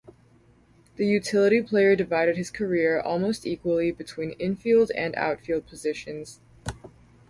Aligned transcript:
The 0.95 1.05
utility 1.05 1.61
player 1.61 1.95
divided 1.95 2.35
his 2.35 2.49
career 2.49 2.99
almost 2.99 3.45
equally 3.45 3.91
between 3.91 4.31
infield 4.39 4.89
and 4.95 5.15
outfield 5.15 5.67
positions. 5.67 6.39